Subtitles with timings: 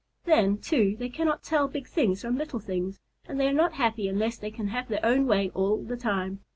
[0.25, 4.07] Then, too, they cannot tell big things from little things, and they are not happy
[4.07, 6.39] unless they can have their own way all the time.